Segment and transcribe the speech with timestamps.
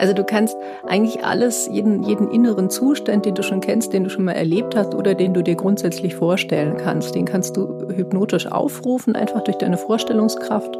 [0.00, 0.56] Also du kannst
[0.88, 4.74] eigentlich alles, jeden, jeden inneren Zustand, den du schon kennst, den du schon mal erlebt
[4.74, 9.58] hast oder den du dir grundsätzlich vorstellen kannst, den kannst du hypnotisch aufrufen, einfach durch
[9.58, 10.78] deine Vorstellungskraft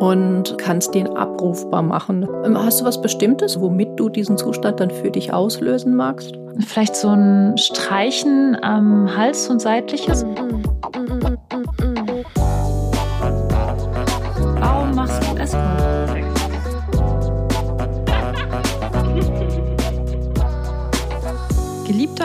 [0.00, 2.28] und kannst den abrufbar machen.
[2.44, 6.34] Ähm, hast du was Bestimmtes, womit du diesen Zustand dann für dich auslösen magst?
[6.66, 10.24] Vielleicht so ein Streichen am Hals und seitliches.
[10.24, 11.37] Mhm.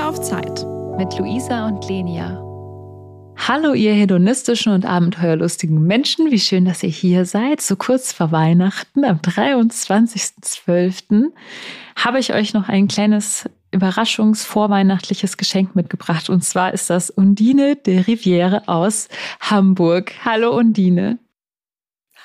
[0.04, 0.66] Auf Zeit
[0.98, 2.44] mit Luisa und Lenia.
[3.38, 6.30] Hallo, ihr hedonistischen und abenteuerlustigen Menschen.
[6.30, 7.62] Wie schön, dass ihr hier seid.
[7.62, 11.32] So kurz vor Weihnachten, am 23.12.,
[11.96, 16.30] habe ich euch noch ein kleines überraschungsvorweihnachtliches Geschenk mitgebracht.
[16.30, 19.08] Und zwar ist das Undine de Riviere aus
[19.40, 20.12] Hamburg.
[20.26, 21.18] Hallo Undine.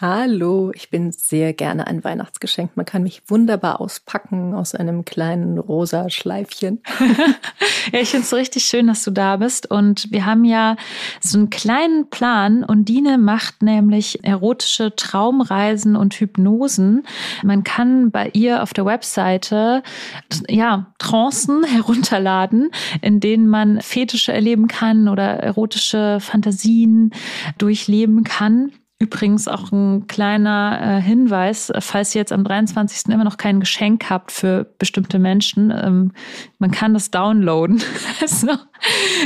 [0.01, 2.77] Hallo, ich bin sehr gerne ein Weihnachtsgeschenk.
[2.77, 6.81] Man kann mich wunderbar auspacken aus einem kleinen rosa Schleifchen.
[7.93, 9.69] ja, ich finde es richtig schön, dass du da bist.
[9.69, 10.77] Und wir haben ja
[11.21, 12.63] so einen kleinen Plan.
[12.63, 17.05] Undine macht nämlich erotische Traumreisen und Hypnosen.
[17.43, 19.83] Man kann bei ihr auf der Webseite
[20.49, 22.71] ja Trancen herunterladen,
[23.03, 27.11] in denen man Fetische erleben kann oder erotische Fantasien
[27.59, 28.71] durchleben kann.
[29.01, 33.13] Übrigens auch ein kleiner äh, Hinweis, falls ihr jetzt am 23.
[33.13, 36.11] immer noch kein Geschenk habt für bestimmte Menschen, ähm,
[36.59, 37.81] man kann das downloaden.
[38.21, 38.49] also,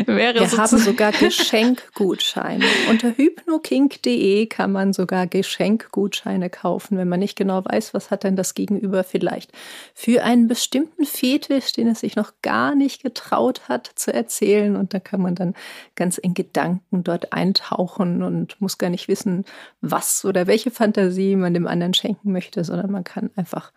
[0.05, 2.67] wäre Wir haben sogar Geschenkgutscheine.
[2.91, 8.37] Unter hypnokink.de kann man sogar Geschenkgutscheine kaufen, wenn man nicht genau weiß, was hat denn
[8.37, 9.53] das Gegenüber vielleicht
[9.95, 14.77] für einen bestimmten Fetisch, den es sich noch gar nicht getraut hat zu erzählen.
[14.77, 15.55] Und da kann man dann
[15.95, 19.47] ganz in Gedanken dort eintauchen und muss gar nicht wissen,
[19.81, 23.73] was oder welche Fantasie man dem anderen schenken möchte, sondern man kann einfach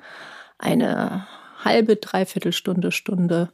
[0.58, 1.28] eine
[1.64, 3.50] halbe, dreiviertel Stunde, Stunde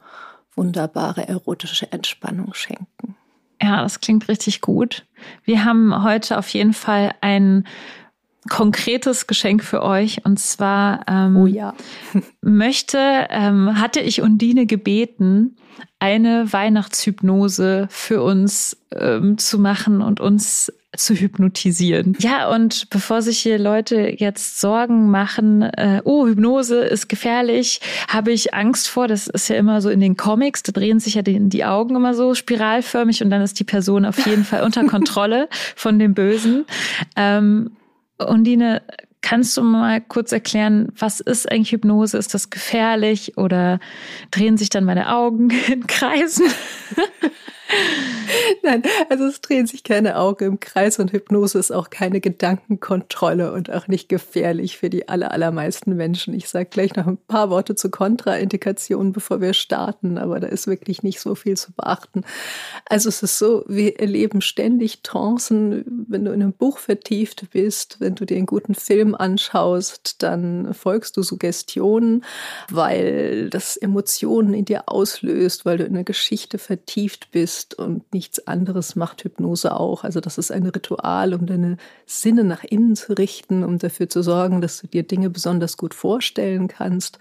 [0.56, 3.16] wunderbare erotische Entspannung schenken.
[3.62, 5.06] Ja, das klingt richtig gut.
[5.44, 7.68] Wir haben heute auf jeden Fall ein
[8.50, 11.74] konkretes Geschenk für euch und zwar ähm, oh ja.
[12.42, 12.98] möchte
[13.30, 15.56] ähm, hatte ich Undine gebeten
[16.00, 22.18] eine Weihnachtshypnose für uns ähm, zu machen und uns zu hypnotisieren.
[22.20, 28.32] Ja, und bevor sich hier Leute jetzt Sorgen machen, äh, oh, Hypnose ist gefährlich, habe
[28.32, 31.22] ich Angst vor, das ist ja immer so in den Comics, da drehen sich ja
[31.22, 34.84] die, die Augen immer so spiralförmig und dann ist die Person auf jeden Fall unter
[34.88, 36.66] Kontrolle von dem Bösen.
[37.16, 37.72] Ähm,
[38.28, 38.82] Undine,
[39.22, 42.18] kannst du mal kurz erklären, was ist eigentlich Hypnose?
[42.18, 43.80] Ist das gefährlich oder
[44.32, 46.46] drehen sich dann meine Augen in Kreisen?
[48.64, 53.52] Nein, also es drehen sich keine Augen im Kreis und Hypnose ist auch keine Gedankenkontrolle
[53.54, 56.34] und auch nicht gefährlich für die aller, allermeisten Menschen.
[56.34, 60.68] Ich sage gleich noch ein paar Worte zu Kontraindikationen, bevor wir starten, aber da ist
[60.68, 62.24] wirklich nicht so viel zu beachten.
[62.86, 67.98] Also es ist so, wir erleben ständig Trancen, wenn du in einem Buch vertieft bist,
[68.00, 72.24] wenn du dir einen guten Film anschaust, dann folgst du Suggestionen,
[72.70, 78.14] weil das Emotionen in dir auslöst, weil du in eine Geschichte vertieft bist bist und
[78.14, 80.04] nichts anderes macht Hypnose auch.
[80.04, 84.22] Also das ist ein Ritual, um deine Sinne nach innen zu richten, um dafür zu
[84.24, 87.20] sorgen, dass du dir Dinge besonders gut vorstellen kannst.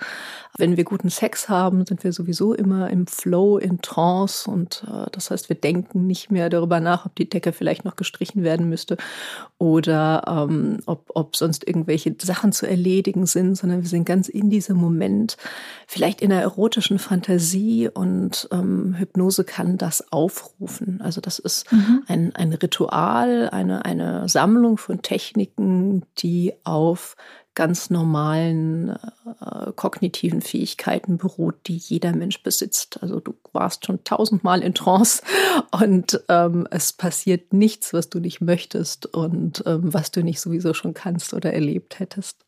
[0.56, 5.10] Wenn wir guten Sex haben, sind wir sowieso immer im Flow, in Trance und äh,
[5.12, 8.68] das heißt, wir denken nicht mehr darüber nach, ob die Decke vielleicht noch gestrichen werden
[8.68, 8.96] müsste
[9.58, 14.50] oder ähm, ob, ob sonst irgendwelche Sachen zu erledigen sind, sondern wir sind ganz in
[14.50, 15.36] diesem Moment,
[15.86, 21.00] vielleicht in einer erotischen Fantasie und ähm, Hypnose kann das auch aufrufen.
[21.02, 22.04] Also das ist mhm.
[22.06, 27.16] ein, ein Ritual, eine, eine Sammlung von Techniken, die auf
[27.56, 33.02] ganz normalen äh, kognitiven Fähigkeiten beruht, die jeder Mensch besitzt.
[33.02, 35.22] Also du warst schon tausendmal in Trance
[35.72, 40.74] und ähm, es passiert nichts, was du nicht möchtest und ähm, was du nicht sowieso
[40.74, 42.46] schon kannst oder erlebt hättest.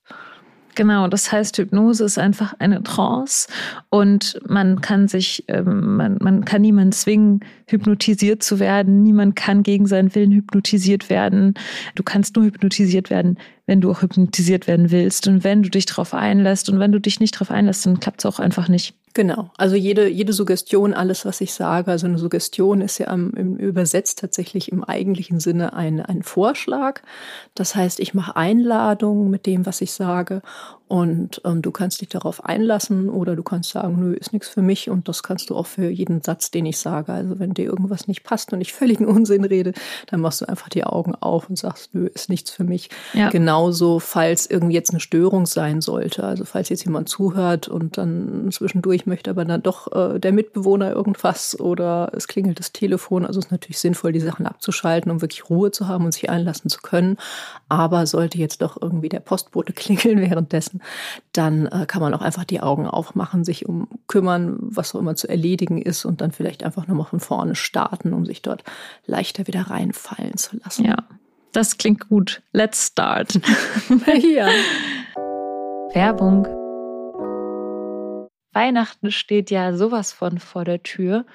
[0.75, 3.49] Genau, das heißt, Hypnose ist einfach eine Trance
[3.91, 9.02] und man kann sich, ähm, man, man kann niemanden zwingen, hypnotisiert zu werden.
[9.02, 11.55] Niemand kann gegen seinen Willen hypnotisiert werden.
[11.94, 13.38] Du kannst nur hypnotisiert werden,
[13.72, 17.00] wenn du auch hypnotisiert werden willst und wenn du dich darauf einlässt und wenn du
[17.00, 18.92] dich nicht darauf einlässt, dann klappt es auch einfach nicht.
[19.14, 23.32] Genau, also jede, jede Suggestion, alles, was ich sage, also eine Suggestion ist ja im,
[23.32, 27.00] im übersetzt tatsächlich im eigentlichen Sinne ein, ein Vorschlag.
[27.54, 30.42] Das heißt, ich mache Einladungen mit dem, was ich sage
[30.93, 34.61] Und ähm, du kannst dich darauf einlassen oder du kannst sagen, nö, ist nichts für
[34.61, 34.91] mich.
[34.91, 37.15] Und das kannst du auch für jeden Satz, den ich sage.
[37.15, 39.73] Also wenn dir irgendwas nicht passt und ich völligen Unsinn rede,
[40.09, 42.91] dann machst du einfach die Augen auf und sagst, nö, ist nichts für mich.
[43.15, 43.31] Ja.
[43.31, 46.25] Genauso, falls irgendwie jetzt eine Störung sein sollte.
[46.25, 50.93] Also falls jetzt jemand zuhört und dann zwischendurch möchte aber dann doch äh, der Mitbewohner
[50.93, 53.25] irgendwas oder es klingelt das Telefon.
[53.25, 56.29] Also es ist natürlich sinnvoll, die Sachen abzuschalten, um wirklich Ruhe zu haben und sich
[56.29, 57.17] einlassen zu können.
[57.71, 60.81] Aber sollte jetzt doch irgendwie der Postbote klingeln währenddessen,
[61.32, 65.14] dann äh, kann man auch einfach die Augen aufmachen, sich um kümmern, was auch immer
[65.14, 68.64] zu erledigen ist und dann vielleicht einfach nochmal von vorne starten, um sich dort
[69.06, 70.84] leichter wieder reinfallen zu lassen.
[70.87, 70.96] Ja,
[71.52, 72.43] das klingt gut.
[72.52, 73.34] Let's start.
[74.34, 74.49] ja.
[75.94, 76.46] Werbung.
[78.52, 81.26] Weihnachten steht ja sowas von vor der Tür.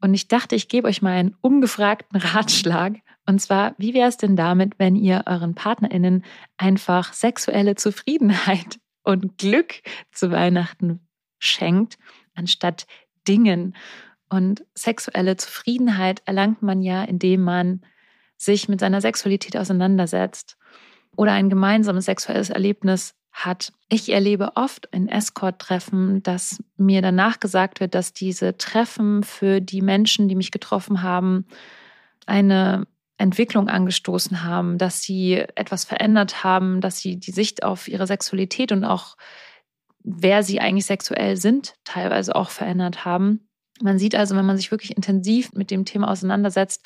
[0.00, 2.94] Und ich dachte, ich gebe euch mal einen ungefragten Ratschlag.
[3.26, 6.24] Und zwar, wie wäre es denn damit, wenn ihr euren PartnerInnen
[6.56, 11.06] einfach sexuelle Zufriedenheit und Glück zu Weihnachten
[11.38, 11.98] schenkt,
[12.34, 12.86] anstatt
[13.26, 13.76] Dingen.
[14.28, 17.82] Und sexuelle Zufriedenheit erlangt man ja, indem man
[18.36, 20.56] sich mit seiner Sexualität auseinandersetzt
[21.16, 23.72] oder ein gemeinsames sexuelles Erlebnis hat.
[23.88, 29.82] Ich erlebe oft in Escort-Treffen, dass mir danach gesagt wird, dass diese Treffen für die
[29.82, 31.46] Menschen, die mich getroffen haben,
[32.26, 32.86] eine
[33.22, 38.72] Entwicklung angestoßen haben, dass sie etwas verändert haben, dass sie die Sicht auf ihre Sexualität
[38.72, 39.16] und auch
[40.02, 43.48] wer sie eigentlich sexuell sind, teilweise auch verändert haben.
[43.80, 46.84] Man sieht also, wenn man sich wirklich intensiv mit dem Thema auseinandersetzt,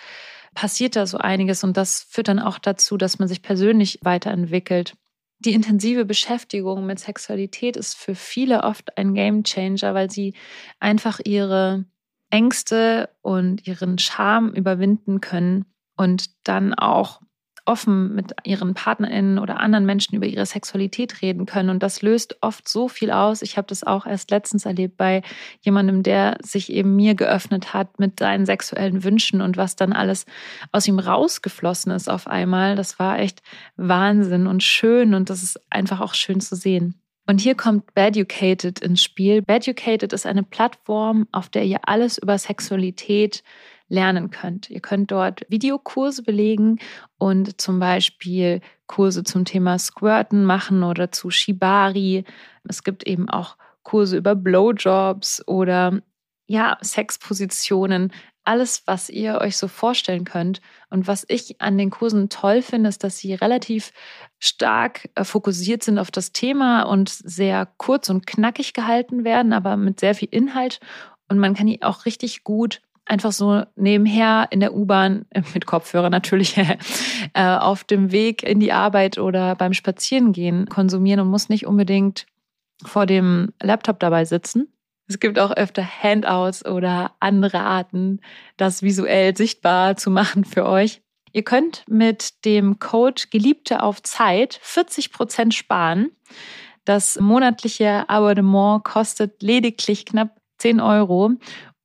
[0.54, 4.94] passiert da so einiges und das führt dann auch dazu, dass man sich persönlich weiterentwickelt.
[5.38, 10.34] Die intensive Beschäftigung mit Sexualität ist für viele oft ein Game Changer, weil sie
[10.80, 11.86] einfach ihre
[12.28, 15.64] Ängste und ihren Charme überwinden können
[15.96, 17.20] und dann auch
[17.66, 21.68] offen mit ihren PartnerInnen oder anderen Menschen über ihre Sexualität reden können.
[21.68, 23.42] Und das löst oft so viel aus.
[23.42, 25.22] Ich habe das auch erst letztens erlebt bei
[25.60, 30.26] jemandem, der sich eben mir geöffnet hat mit seinen sexuellen Wünschen und was dann alles
[30.72, 32.76] aus ihm rausgeflossen ist auf einmal.
[32.76, 33.42] Das war echt
[33.76, 37.00] Wahnsinn und schön und das ist einfach auch schön zu sehen.
[37.28, 39.42] Und hier kommt Beducated ins Spiel.
[39.42, 43.42] Beducated ist eine Plattform, auf der ihr alles über Sexualität
[43.88, 44.70] lernen könnt.
[44.70, 46.78] Ihr könnt dort Videokurse belegen
[47.18, 52.24] und zum Beispiel Kurse zum Thema Squirten machen oder zu Shibari.
[52.68, 56.00] Es gibt eben auch Kurse über Blowjobs oder
[56.48, 58.12] ja, Sexpositionen,
[58.46, 60.60] alles, was ihr euch so vorstellen könnt.
[60.88, 63.92] Und was ich an den Kursen toll finde, ist, dass sie relativ
[64.38, 69.76] stark äh, fokussiert sind auf das Thema und sehr kurz und knackig gehalten werden, aber
[69.76, 70.78] mit sehr viel Inhalt.
[71.28, 75.66] Und man kann die auch richtig gut einfach so nebenher in der U-Bahn äh, mit
[75.66, 76.76] Kopfhörer natürlich äh,
[77.34, 82.26] auf dem Weg in die Arbeit oder beim Spazierengehen konsumieren und muss nicht unbedingt
[82.84, 84.68] vor dem Laptop dabei sitzen.
[85.08, 88.20] Es gibt auch öfter Handouts oder andere Arten,
[88.56, 91.00] das visuell sichtbar zu machen für euch.
[91.32, 96.10] Ihr könnt mit dem Code Geliebte auf Zeit 40 Prozent sparen.
[96.84, 101.32] Das monatliche Abonnement kostet lediglich knapp 10 Euro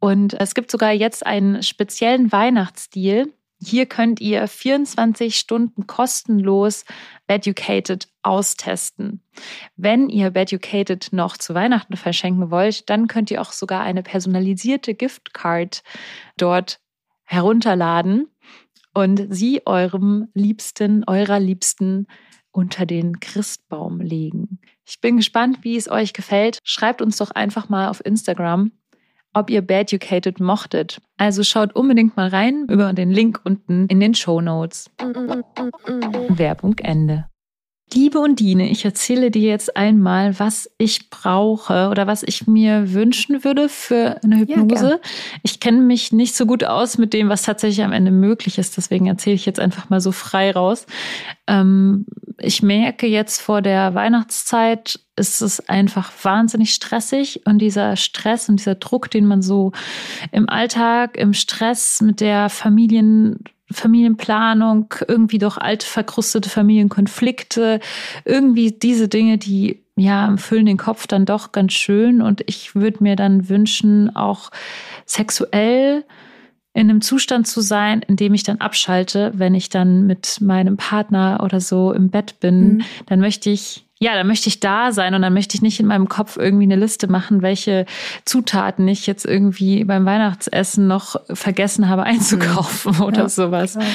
[0.02, 3.32] und es gibt sogar jetzt einen speziellen Weihnachtsstil.
[3.64, 6.86] Hier könnt ihr 24 Stunden kostenlos
[7.28, 9.22] Beducated austesten.
[9.76, 14.96] Wenn ihr Beducated noch zu Weihnachten verschenken wollt, dann könnt ihr auch sogar eine personalisierte
[14.96, 15.84] Giftcard
[16.36, 16.80] dort
[17.24, 18.28] herunterladen
[18.96, 22.08] und sie eurem Liebsten, eurer Liebsten
[22.52, 24.60] unter den Christbaum legen.
[24.84, 26.58] Ich bin gespannt, wie es euch gefällt.
[26.64, 28.72] Schreibt uns doch einfach mal auf Instagram
[29.34, 31.02] ob ihr Baducated mochtet.
[31.18, 34.90] Also schaut unbedingt mal rein über den Link unten in den Show Notes.
[36.30, 37.31] Werbung Ende.
[37.94, 43.44] Liebe Undine, ich erzähle dir jetzt einmal, was ich brauche oder was ich mir wünschen
[43.44, 44.92] würde für eine Hypnose.
[44.92, 45.10] Ja,
[45.44, 48.78] ich kenne mich nicht so gut aus mit dem, was tatsächlich am Ende möglich ist.
[48.78, 50.86] Deswegen erzähle ich jetzt einfach mal so frei raus.
[51.48, 52.06] Ähm,
[52.40, 58.60] ich merke jetzt vor der Weihnachtszeit ist es einfach wahnsinnig stressig und dieser Stress und
[58.60, 59.74] dieser Druck, den man so
[60.32, 67.80] im Alltag, im Stress mit der Familien Familienplanung, irgendwie doch alte verkrustete Familienkonflikte,
[68.26, 73.04] irgendwie diese Dinge, die ja füllen den Kopf dann doch ganz schön und ich würde
[73.04, 74.52] mir dann wünschen, auch
[75.06, 76.06] sexuell
[76.74, 80.78] in einem Zustand zu sein, in dem ich dann abschalte, wenn ich dann mit meinem
[80.78, 82.84] Partner oder so im Bett bin, mhm.
[83.08, 85.86] dann möchte ich ja, dann möchte ich da sein und dann möchte ich nicht in
[85.86, 87.86] meinem Kopf irgendwie eine Liste machen, welche
[88.26, 93.02] Zutaten ich jetzt irgendwie beim Weihnachtsessen noch vergessen habe einzukaufen mhm.
[93.04, 93.74] oder ja, sowas.
[93.74, 93.86] Klar.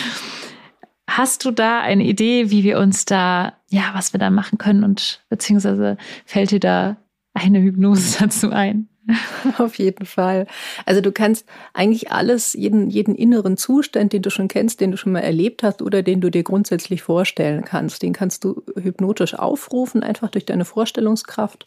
[1.08, 4.84] Hast du da eine Idee, wie wir uns da, ja, was wir da machen können
[4.84, 6.96] und beziehungsweise fällt dir da
[7.34, 8.88] eine Hypnose dazu ein?
[9.58, 10.46] Auf jeden Fall.
[10.84, 14.96] Also du kannst eigentlich alles, jeden, jeden inneren Zustand, den du schon kennst, den du
[14.96, 19.34] schon mal erlebt hast oder den du dir grundsätzlich vorstellen kannst, den kannst du hypnotisch
[19.34, 21.66] aufrufen, einfach durch deine Vorstellungskraft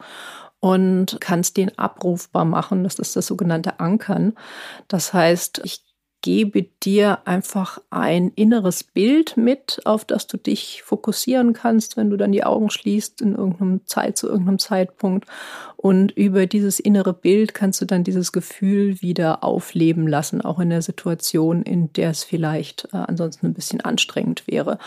[0.60, 2.84] und kannst den abrufbar machen.
[2.84, 4.34] Das ist das sogenannte Ankern.
[4.88, 5.84] Das heißt, ich
[6.22, 12.18] gebe dir einfach ein inneres Bild mit, auf das du dich fokussieren kannst, wenn du
[12.18, 15.28] dann die Augen schließt in irgendeinem Zeit zu irgendeinem Zeitpunkt.
[15.78, 20.70] Und über dieses innere Bild kannst du dann dieses Gefühl wieder aufleben lassen, auch in
[20.70, 24.78] der Situation, in der es vielleicht äh, ansonsten ein bisschen anstrengend wäre.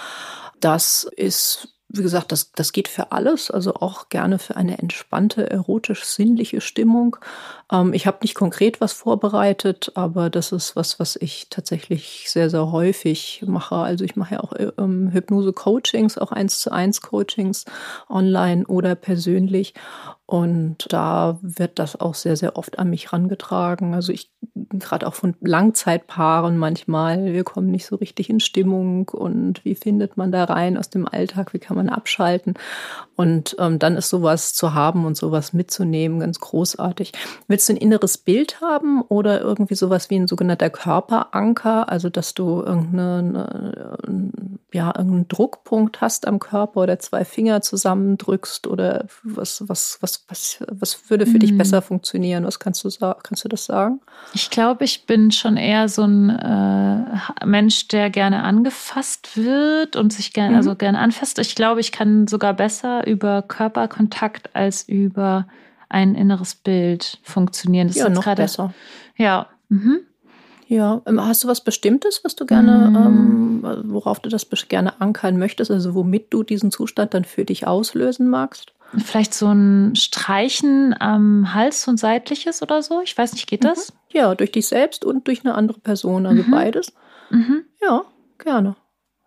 [0.60, 5.50] Das ist wie gesagt, das, das geht für alles, also auch gerne für eine entspannte,
[5.50, 7.18] erotisch-sinnliche Stimmung.
[7.72, 12.50] Ähm, ich habe nicht konkret was vorbereitet, aber das ist was, was ich tatsächlich sehr,
[12.50, 13.76] sehr häufig mache.
[13.76, 17.64] Also ich mache ja auch ähm, Hypnose-Coachings, auch eins zu eins Coachings
[18.08, 19.74] online oder persönlich.
[20.32, 23.92] Und da wird das auch sehr, sehr oft an mich rangetragen.
[23.92, 29.62] Also ich, gerade auch von Langzeitpaaren manchmal, wir kommen nicht so richtig in Stimmung und
[29.66, 32.54] wie findet man da rein aus dem Alltag, wie kann man abschalten?
[33.14, 37.12] Und ähm, dann ist sowas zu haben und sowas mitzunehmen ganz großartig.
[37.46, 42.34] Willst du ein inneres Bild haben oder irgendwie sowas wie ein sogenannter Körperanker, also dass
[42.34, 49.98] du irgendeinen, ja, irgendeinen Druckpunkt hast am Körper oder zwei Finger zusammendrückst oder was, was,
[50.00, 51.40] was, was, was würde für mhm.
[51.40, 52.44] dich besser funktionieren?
[52.44, 53.20] Was kannst du sagen?
[53.22, 54.00] Kannst du das sagen?
[54.34, 60.12] Ich glaube, ich bin schon eher so ein äh, Mensch, der gerne angefasst wird und
[60.12, 60.56] sich gerne, mhm.
[60.56, 61.38] also gerne anfasst.
[61.38, 65.46] Ich glaube, ich kann sogar besser über Körperkontakt als über
[65.92, 67.88] ein inneres Bild funktionieren.
[67.88, 68.74] Das ja, ist noch grade, besser.
[69.16, 69.48] Ja.
[69.68, 70.00] Mhm.
[70.68, 72.96] Ja, ähm, hast du was Bestimmtes, was du gerne, mm.
[72.96, 77.66] ähm, worauf du das gerne ankern möchtest, also womit du diesen Zustand dann für dich
[77.66, 78.72] auslösen magst?
[78.96, 83.02] Vielleicht so ein Streichen am Hals und seitliches oder so?
[83.02, 83.92] Ich weiß nicht, geht das?
[83.92, 84.18] Mhm.
[84.18, 86.50] Ja, durch dich selbst und durch eine andere Person, also mhm.
[86.50, 86.94] beides.
[87.30, 87.64] Mhm.
[87.82, 88.02] Ja,
[88.38, 88.76] gerne.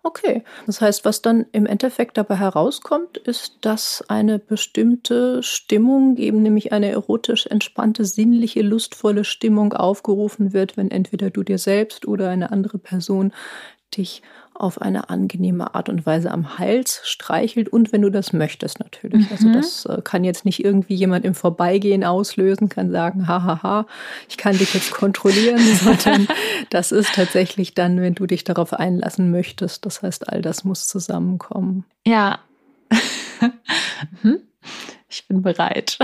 [0.05, 0.43] Okay.
[0.67, 6.71] Das heißt, was dann im Endeffekt dabei herauskommt, ist, dass eine bestimmte Stimmung, eben nämlich
[6.71, 12.51] eine erotisch entspannte, sinnliche, lustvolle Stimmung aufgerufen wird, wenn entweder du dir selbst oder eine
[12.51, 13.33] andere Person
[13.97, 14.21] dich
[14.55, 19.29] auf eine angenehme Art und Weise am Hals streichelt und wenn du das möchtest natürlich.
[19.31, 19.55] Also mhm.
[19.55, 23.85] Also das äh, kann jetzt nicht irgendwie jemand im Vorbeigehen auslösen, kann sagen, hahaha,
[24.29, 26.27] ich kann dich jetzt kontrollieren, sondern
[26.69, 29.85] das ist tatsächlich dann, wenn du dich darauf einlassen möchtest.
[29.85, 31.85] Das heißt, all das muss zusammenkommen.
[32.05, 32.39] Ja.
[34.21, 34.39] hm?
[35.09, 35.97] Ich bin bereit.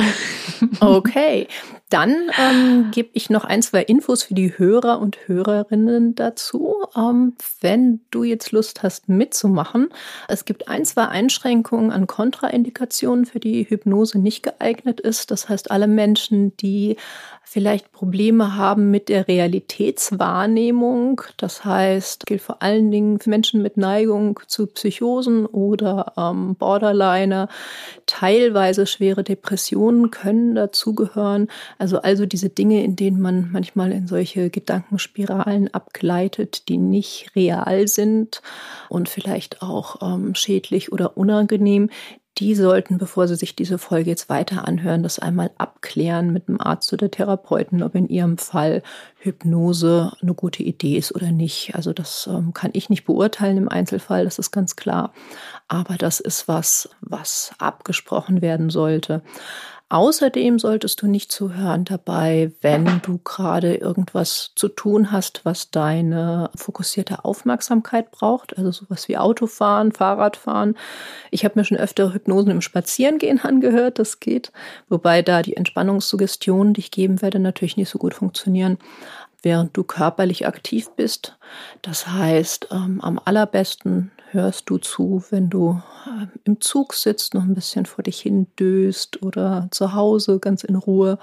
[0.79, 1.48] okay,
[1.91, 6.75] dann ähm, gebe ich noch ein, zwei Infos für die Hörer und Hörerinnen dazu.
[6.95, 9.89] Ähm, wenn du jetzt Lust hast mitzumachen,
[10.29, 15.31] es gibt ein, zwei Einschränkungen an Kontraindikationen, für die Hypnose nicht geeignet ist.
[15.31, 16.95] Das heißt, alle Menschen, die
[17.43, 21.21] vielleicht Probleme haben mit der Realitätswahrnehmung.
[21.36, 27.50] Das heißt, gilt vor allen Dingen für Menschen mit Neigung zu Psychosen oder ähm, Borderliner.
[28.05, 31.50] Teilweise schwere Depressionen können dazugehören.
[31.81, 37.88] Also also diese Dinge, in denen man manchmal in solche Gedankenspiralen abgleitet, die nicht real
[37.88, 38.43] sind
[38.88, 41.89] und vielleicht auch ähm, schädlich oder unangenehm,
[42.38, 46.61] die sollten, bevor sie sich diese Folge jetzt weiter anhören, das einmal abklären mit dem
[46.61, 48.83] Arzt oder Therapeuten, ob in ihrem Fall
[49.17, 51.73] Hypnose eine gute Idee ist oder nicht.
[51.73, 55.13] Also das ähm, kann ich nicht beurteilen im Einzelfall, das ist ganz klar.
[55.67, 59.23] Aber das ist was, was abgesprochen werden sollte.
[59.91, 66.50] Außerdem solltest du nicht zuhören dabei, wenn du gerade irgendwas zu tun hast, was deine
[66.55, 70.77] fokussierte Aufmerksamkeit braucht, also sowas wie Autofahren, Fahrradfahren.
[71.29, 74.53] Ich habe mir schon öfter Hypnosen im Spazierengehen angehört, das geht,
[74.88, 78.77] wobei da die Entspannungssuggestionen, die ich geben werde, natürlich nicht so gut funktionieren
[79.43, 81.36] während du körperlich aktiv bist.
[81.81, 87.43] Das heißt, ähm, am allerbesten hörst du zu, wenn du äh, im Zug sitzt, noch
[87.43, 91.19] ein bisschen vor dich hin döst oder zu Hause ganz in Ruhe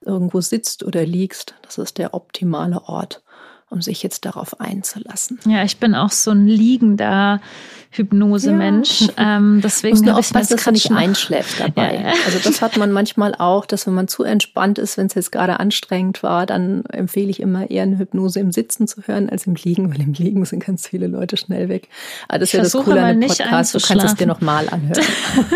[0.00, 1.54] irgendwo sitzt oder liegst.
[1.62, 3.22] Das ist der optimale Ort,
[3.70, 5.38] um sich jetzt darauf einzulassen.
[5.46, 7.40] Ja, ich bin auch so ein liegender
[7.90, 9.08] Hypnose-Mensch.
[9.16, 9.36] Ja.
[9.36, 11.94] Ähm, deswegen muss nur aufpassen, dass du nicht einschläft dabei.
[11.94, 12.12] Ja.
[12.26, 15.32] Also das hat man manchmal auch, dass wenn man zu entspannt ist, wenn es jetzt
[15.32, 19.46] gerade anstrengend war, dann empfehle ich immer eher eine Hypnose im Sitzen zu hören als
[19.46, 21.88] im Liegen, weil im Liegen sind ganz viele Leute schnell weg.
[22.28, 25.04] Aber das ist ja das Coole an dem Podcast, du kannst es dir nochmal anhören.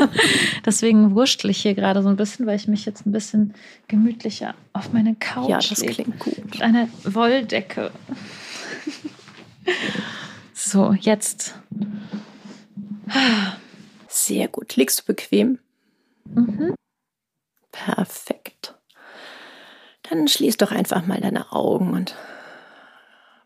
[0.66, 3.54] deswegen wurschtel ich hier gerade so ein bisschen, weil ich mich jetzt ein bisschen
[3.88, 6.45] gemütlicher auf meine Couch Ja, das klingt gut.
[6.45, 7.91] Mit einer Wolldecke.
[10.55, 11.55] So, jetzt.
[14.09, 14.76] Sehr gut.
[14.76, 15.59] Liegst du bequem?
[16.25, 16.75] Mhm.
[17.71, 18.75] Perfekt.
[20.05, 22.14] Dann schließ doch einfach mal deine Augen und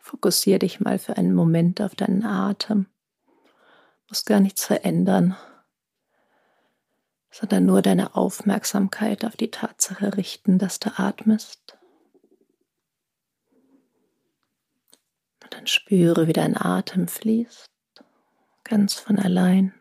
[0.00, 2.86] fokussiere dich mal für einen Moment auf deinen Atem.
[3.26, 5.36] Du musst gar nichts verändern,
[7.38, 11.76] sondern nur deine Aufmerksamkeit auf die Tatsache richten, dass du atmest.
[15.42, 17.70] Und dann spüre, wie dein Atem fließt,
[18.64, 19.74] ganz von allein.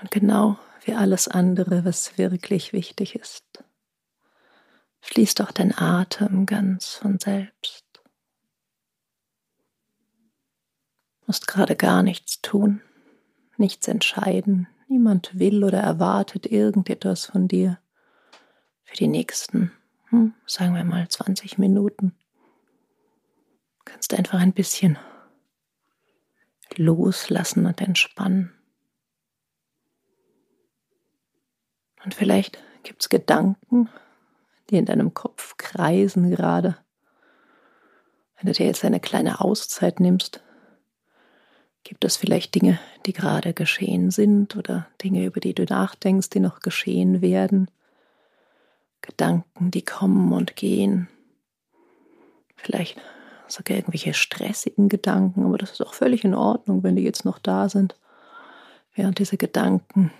[0.00, 3.64] Und genau wie alles andere, was wirklich wichtig ist,
[5.00, 7.84] fließt auch dein Atem ganz von selbst.
[11.18, 12.80] Du musst gerade gar nichts tun,
[13.60, 14.66] nichts entscheiden.
[14.88, 17.78] Niemand will oder erwartet irgendetwas von dir
[18.82, 19.70] für die nächsten,
[20.08, 22.16] hm, sagen wir mal, 20 Minuten.
[23.78, 24.98] Du kannst einfach ein bisschen
[26.76, 28.52] loslassen und entspannen.
[32.04, 33.88] Und vielleicht gibt es Gedanken,
[34.70, 36.78] die in deinem Kopf kreisen gerade.
[38.36, 40.42] Wenn du dir jetzt eine kleine Auszeit nimmst,
[41.90, 46.38] gibt es vielleicht Dinge, die gerade geschehen sind oder Dinge, über die du nachdenkst, die
[46.38, 47.68] noch geschehen werden.
[49.02, 51.08] Gedanken, die kommen und gehen.
[52.54, 52.96] Vielleicht
[53.48, 57.40] sogar irgendwelche stressigen Gedanken, aber das ist auch völlig in Ordnung, wenn die jetzt noch
[57.40, 57.96] da sind.
[58.94, 60.12] Während diese Gedanken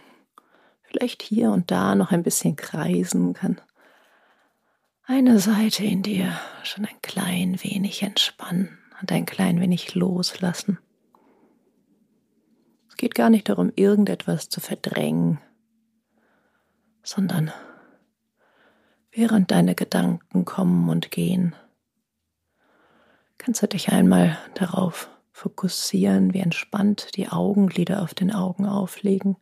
[0.82, 3.60] vielleicht hier und da noch ein bisschen kreisen, kann
[5.04, 6.32] eine Seite in dir
[6.64, 10.80] schon ein klein wenig entspannen und ein klein wenig loslassen.
[13.00, 15.38] Geht gar nicht darum, irgendetwas zu verdrängen,
[17.02, 17.50] sondern
[19.11, 21.54] während deine Gedanken kommen und gehen,
[23.38, 29.38] kannst du dich einmal darauf fokussieren, wie entspannt die Augenlider auf den Augen auflegen.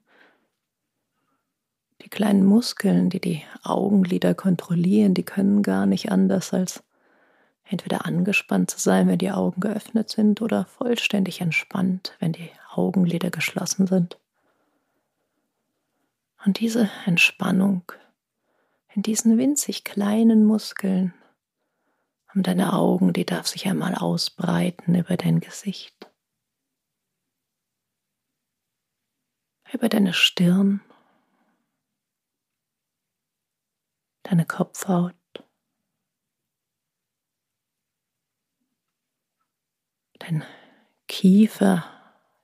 [2.03, 6.85] Die kleinen Muskeln, die die Augenlider kontrollieren, die können gar nicht anders als
[7.65, 13.31] entweder angespannt zu sein, wenn die Augen geöffnet sind, oder vollständig entspannt, wenn die Augenlider
[13.31, 14.19] geschlossen sind.
[16.45, 17.83] Und diese Entspannung
[18.95, 21.13] in diesen winzig kleinen Muskeln
[22.35, 26.11] um deine Augen, die darf sich einmal ausbreiten über dein Gesicht,
[29.73, 30.81] über deine Stirn,
[34.23, 35.15] deine Kopfhaut,
[40.19, 40.45] dein
[41.09, 41.98] Kiefer,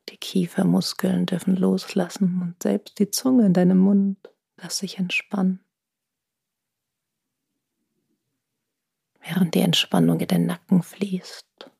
[0.08, 4.18] die Kiefermuskeln dürfen loslassen und selbst die Zunge in deinem Mund
[4.56, 5.60] darf sich entspannen.
[9.20, 11.70] Während die Entspannung in den Nacken fließt,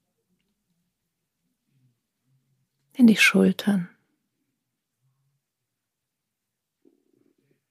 [2.94, 3.90] in die Schultern,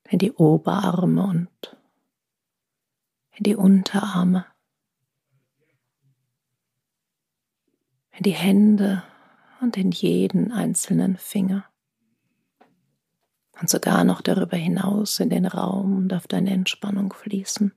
[0.10, 1.78] in die Oberarme und
[3.32, 4.46] in die Unterarme,
[8.12, 9.04] in die Hände
[9.63, 11.65] und in jeden einzelnen Finger.
[13.62, 17.73] Und sogar noch darüber hinaus in den Raum darf deine Entspannung fließen.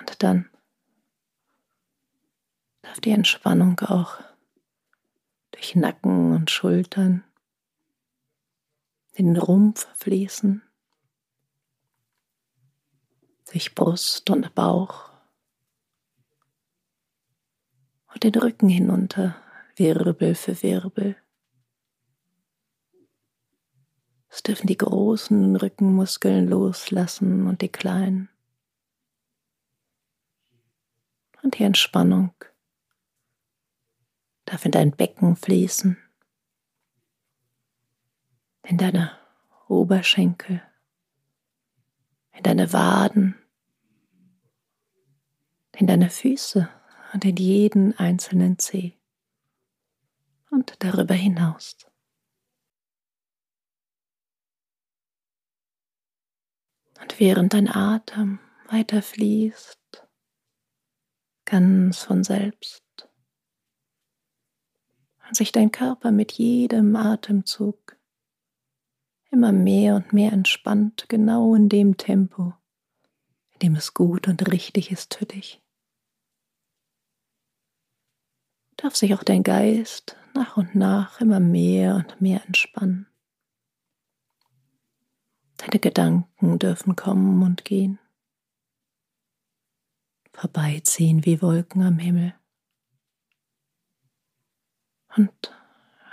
[0.00, 0.50] Und dann
[2.82, 4.18] darf die Entspannung auch
[5.52, 7.22] durch Nacken und Schultern
[9.16, 10.60] den Rumpf fließen
[13.52, 15.13] durch Brust und Bauch
[18.14, 19.36] und den Rücken hinunter,
[19.76, 21.16] Wirbel für Wirbel.
[24.28, 28.28] Es dürfen die großen Rückenmuskeln loslassen und die kleinen.
[31.42, 32.32] Und die Entspannung
[34.44, 35.96] darf in dein Becken fließen,
[38.62, 39.12] in deine
[39.68, 40.62] Oberschenkel,
[42.32, 43.36] in deine Waden,
[45.76, 46.68] in deine Füße
[47.14, 48.98] und in jeden einzelnen Zeh
[50.50, 51.76] und darüber hinaus.
[57.00, 60.08] Und während dein Atem weiter fließt,
[61.44, 62.82] ganz von selbst,
[65.28, 67.96] und sich dein Körper mit jedem Atemzug
[69.30, 72.54] immer mehr und mehr entspannt, genau in dem Tempo,
[73.52, 75.63] in dem es gut und richtig ist für dich.
[78.84, 83.06] Darf sich auch dein Geist nach und nach immer mehr und mehr entspannen.
[85.56, 87.98] Deine Gedanken dürfen kommen und gehen.
[90.34, 92.34] vorbeiziehen wie Wolken am Himmel.
[95.16, 95.54] Und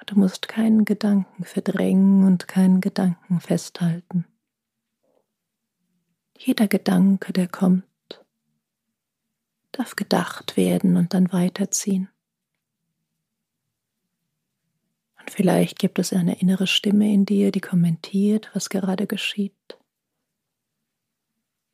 [0.06, 4.26] du musst keinen Gedanken verdrängen und keinen Gedanken festhalten.
[6.38, 8.24] Jeder Gedanke, der kommt,
[9.72, 12.08] darf gedacht werden und dann weiterziehen.
[15.21, 19.80] Und vielleicht gibt es eine innere Stimme in dir, die kommentiert, was gerade geschieht,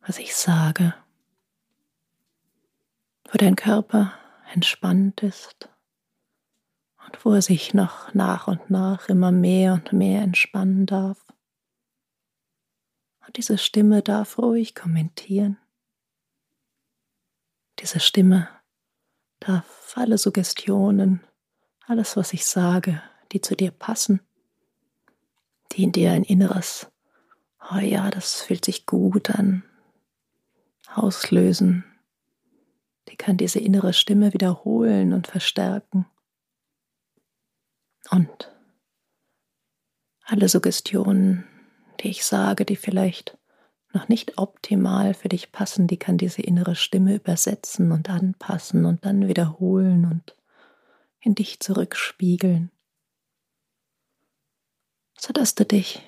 [0.01, 0.93] was ich sage,
[3.25, 4.13] wo dein Körper
[4.53, 5.69] entspannt ist
[7.05, 11.25] und wo er sich noch nach und nach immer mehr und mehr entspannen darf.
[13.25, 15.57] Und diese Stimme darf ruhig kommentieren.
[17.79, 18.47] Diese Stimme
[19.39, 21.21] darf alle Suggestionen,
[21.85, 24.21] alles, was ich sage, die zu dir passen,
[25.71, 26.87] die in dir ein inneres,
[27.71, 29.63] oh ja, das fühlt sich gut an,
[30.93, 31.83] auslösen.
[33.09, 36.05] Die kann diese innere Stimme wiederholen und verstärken.
[38.09, 38.51] Und
[40.23, 41.45] alle Suggestionen,
[42.01, 43.37] die ich sage, die vielleicht
[43.93, 49.05] noch nicht optimal für dich passen, die kann diese innere Stimme übersetzen und anpassen und
[49.05, 50.35] dann wiederholen und
[51.19, 52.71] in dich zurückspiegeln,
[55.19, 56.01] sodass du dich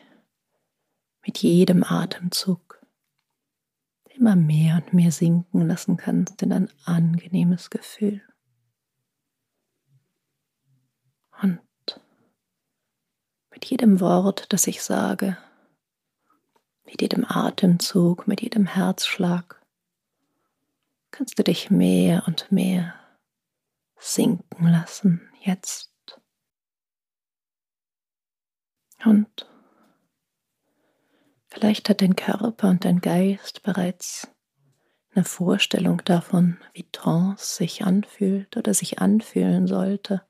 [1.26, 2.82] mit jedem Atemzug
[4.16, 8.22] immer mehr und mehr sinken lassen kannst in ein angenehmes Gefühl.
[11.42, 11.60] Und
[13.52, 15.38] mit jedem Wort, das ich sage,
[16.86, 19.62] mit jedem Atemzug, mit jedem Herzschlag,
[21.12, 22.94] kannst du dich mehr und mehr
[23.98, 25.92] sinken lassen jetzt.
[29.06, 29.48] Und
[31.48, 34.28] vielleicht hat dein Körper und dein Geist bereits
[35.14, 40.22] eine Vorstellung davon, wie Trance sich anfühlt oder sich anfühlen sollte.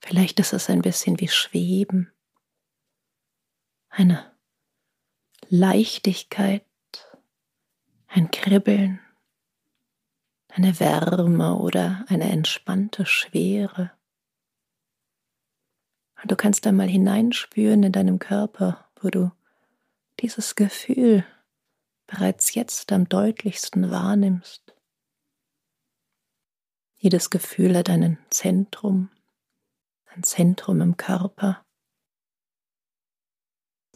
[0.00, 2.12] Vielleicht ist es ein bisschen wie Schweben,
[3.90, 4.32] eine
[5.48, 6.64] Leichtigkeit,
[8.06, 9.00] ein Kribbeln,
[10.48, 13.90] eine Wärme oder eine entspannte Schwere.
[16.20, 19.30] Und du kannst einmal hineinspüren in deinem Körper, wo du
[20.20, 21.24] dieses Gefühl
[22.06, 24.74] bereits jetzt am deutlichsten wahrnimmst.
[26.96, 29.10] Jedes Gefühl hat einen Zentrum,
[30.06, 31.64] ein Zentrum im Körper.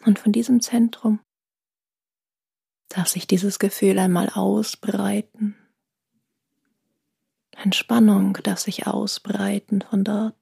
[0.04, 1.18] Und von diesem Zentrum
[2.88, 5.56] darf sich dieses Gefühl einmal ausbreiten.
[7.56, 10.36] Entspannung darf sich ausbreiten von dort,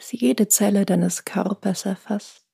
[0.00, 2.46] bis jede Zelle deines Körpers erfasst.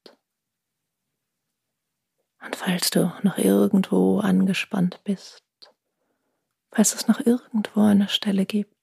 [2.44, 5.44] Und falls du noch irgendwo angespannt bist,
[6.72, 8.74] falls es noch irgendwo eine Stelle gibt,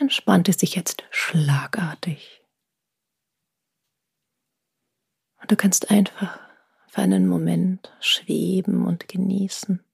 [0.00, 2.42] entspannt es sich jetzt schlagartig.
[5.40, 6.40] Und du kannst einfach
[6.88, 9.84] für einen Moment schweben und genießen.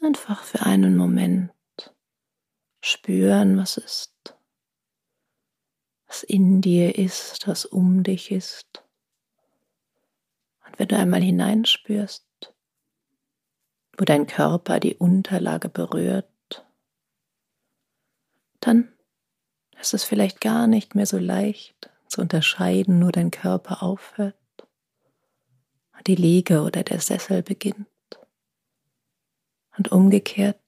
[0.00, 1.52] Einfach für einen Moment
[2.80, 4.11] spüren, was ist,
[6.12, 8.82] was in dir ist, was um dich ist.
[10.66, 12.26] Und wenn du einmal hineinspürst,
[13.96, 16.28] wo dein Körper die Unterlage berührt,
[18.60, 18.92] dann
[19.80, 24.36] ist es vielleicht gar nicht mehr so leicht zu unterscheiden, wo dein Körper aufhört
[25.96, 27.86] und die Liege oder der Sessel beginnt.
[29.78, 30.60] Und umgekehrt,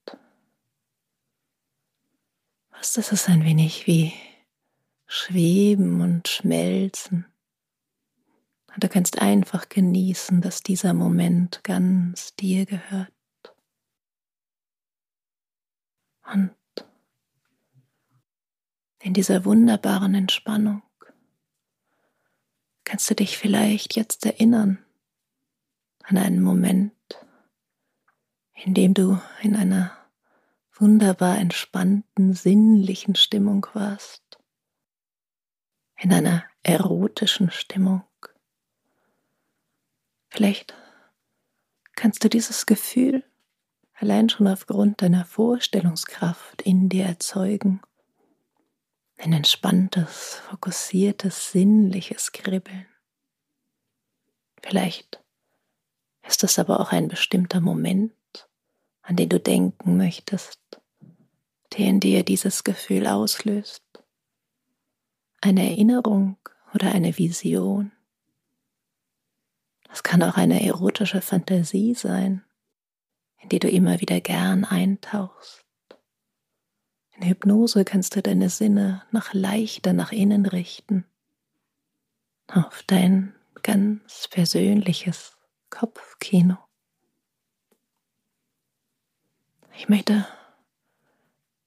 [2.71, 4.15] was das ist ein wenig wie
[5.17, 7.25] Schweben und Schmelzen.
[8.75, 13.13] Und du kannst einfach genießen, dass dieser Moment ganz dir gehört.
[16.25, 16.51] Und
[19.03, 20.83] in dieser wunderbaren Entspannung
[22.83, 24.85] kannst du dich vielleicht jetzt erinnern
[26.03, 26.93] an einen Moment,
[28.65, 29.97] in dem du in einer
[30.73, 34.24] wunderbar entspannten, sinnlichen Stimmung warst,
[36.05, 38.03] in einer erotischen Stimmung.
[40.29, 40.75] Vielleicht
[41.97, 43.25] kannst du dieses Gefühl
[43.95, 47.81] allein schon aufgrund deiner Vorstellungskraft in dir erzeugen
[49.17, 52.87] ein entspanntes, fokussiertes, sinnliches Kribbeln.
[54.63, 55.23] Vielleicht
[56.27, 58.13] ist es aber auch ein bestimmter Moment,
[59.01, 60.61] an den du denken möchtest,
[61.73, 63.84] der in dir dieses Gefühl auslöst.
[65.45, 66.39] Eine Erinnerung
[66.73, 67.93] oder eine Vision.
[69.89, 72.43] Das kann auch eine erotische Fantasie sein,
[73.43, 75.67] in die du immer wieder gern eintauchst.
[77.19, 81.05] In Hypnose kannst du deine Sinne noch leichter nach innen richten,
[82.49, 85.37] auf dein ganz persönliches
[85.69, 86.57] Kopfkino.
[89.77, 90.27] Ich möchte,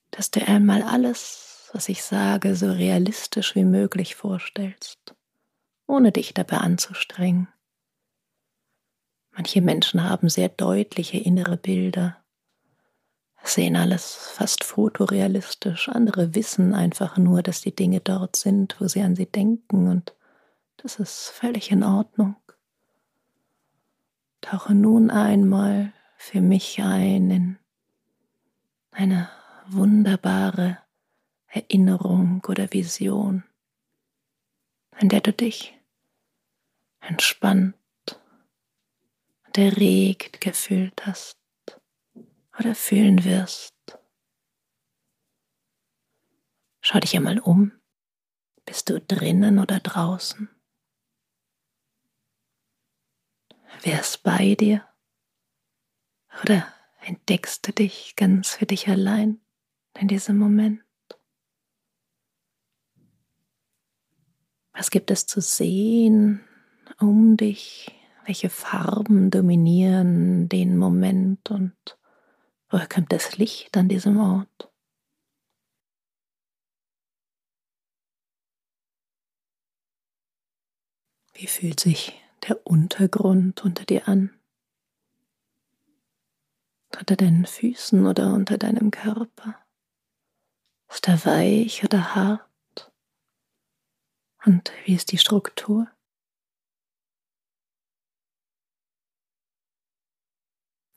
[0.09, 1.46] dass du einmal alles,
[1.77, 5.13] was ich sage, so realistisch wie möglich vorstellst,
[5.85, 7.49] ohne dich dabei anzustrengen.
[9.29, 12.17] Manche Menschen haben sehr deutliche innere Bilder,
[13.43, 19.03] sehen alles fast fotorealistisch, andere wissen einfach nur, dass die Dinge dort sind, wo sie
[19.03, 20.15] an sie denken, und
[20.77, 22.37] das ist völlig in Ordnung.
[24.41, 27.59] Tauche nun einmal für mich ein in
[28.89, 29.29] eine
[29.67, 30.79] wunderbare
[31.47, 33.43] Erinnerung oder Vision,
[34.99, 35.73] in der du dich
[36.99, 37.75] entspannt
[39.45, 41.37] und erregt gefühlt hast
[42.59, 43.73] oder fühlen wirst.
[46.81, 47.71] Schau dich einmal um.
[48.65, 50.49] Bist du drinnen oder draußen?
[53.81, 54.87] Wer ist bei dir?
[56.43, 56.67] Oder
[57.01, 59.41] entdeckst du dich ganz für dich allein
[59.97, 60.86] in diesem Moment?
[64.77, 66.41] Was gibt es zu sehen
[66.99, 67.91] um dich?
[68.25, 71.75] Welche Farben dominieren den Moment und
[72.69, 74.71] woher kommt das Licht an diesem Ort?
[81.33, 84.31] Wie fühlt sich der Untergrund unter dir an?
[86.99, 89.55] unter deinen Füßen oder unter deinem Körper?
[90.89, 92.46] Ist er weich oder hart?
[94.47, 95.91] Und wie ist die Struktur?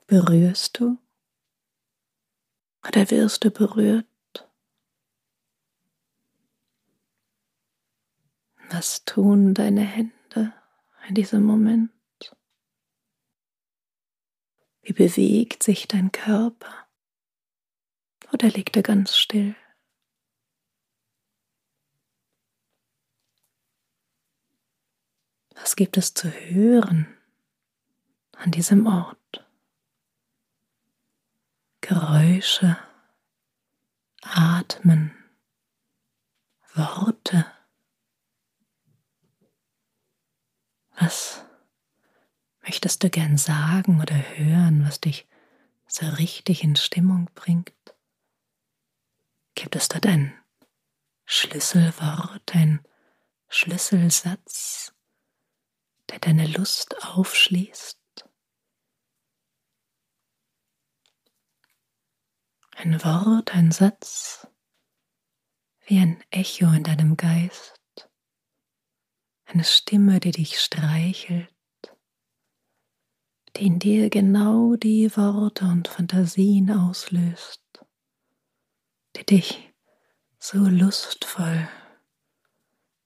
[0.07, 0.99] Berührst du
[2.87, 4.07] oder wirst du berührt?
[8.69, 10.55] Was tun deine Hände
[11.09, 11.91] in diesem Moment?
[14.83, 16.87] Wie bewegt sich dein Körper?
[18.33, 19.57] Oder liegt er ganz still?
[25.61, 27.07] Was gibt es zu hören
[28.37, 29.47] an diesem Ort?
[31.83, 32.79] Geräusche,
[34.23, 35.13] Atmen,
[36.75, 37.47] Worte.
[40.99, 41.45] Was
[42.63, 45.27] möchtest du gern sagen oder hören, was dich
[45.87, 47.73] so richtig in Stimmung bringt?
[49.55, 50.33] Gibt es dort ein
[51.25, 52.81] Schlüsselwort, ein
[53.49, 54.95] Schlüsselsatz,
[56.11, 57.99] der deine Lust aufschließt?
[62.77, 64.47] Ein Wort, ein Satz,
[65.87, 67.81] wie ein Echo in deinem Geist,
[69.45, 71.53] eine Stimme, die dich streichelt,
[73.57, 77.63] die in dir genau die Worte und Fantasien auslöst,
[79.17, 79.75] die dich
[80.39, 81.69] so lustvoll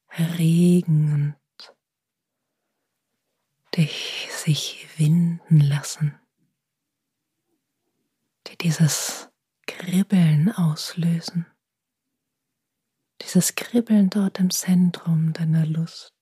[0.09, 1.44] erregen und
[3.77, 6.21] dich sich winden lassen,
[8.47, 9.31] die dieses
[9.67, 11.47] Kribbeln auslösen,
[13.23, 16.13] dieses Kribbeln dort im Zentrum deiner Lust.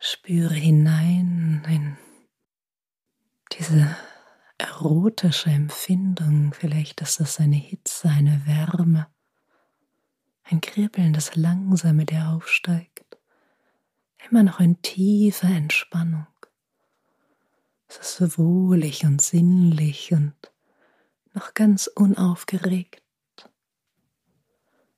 [0.00, 1.98] Spüre hinein in
[3.52, 3.96] diese
[4.56, 6.52] erotische Empfindung.
[6.54, 9.12] Vielleicht ist es eine Hitze, eine Wärme,
[10.50, 13.18] ein Kribbeln, das langsam mit dir aufsteigt.
[14.28, 16.26] Immer noch in tiefer Entspannung.
[17.88, 20.34] Es ist wohlig und sinnlich und
[21.32, 23.02] noch ganz unaufgeregt.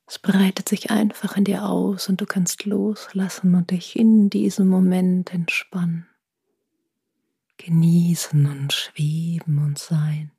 [0.06, 4.66] Es breitet sich einfach in dir aus und du kannst loslassen und dich in diesem
[4.66, 6.08] Moment entspannen,
[7.58, 10.32] genießen und schweben und sein.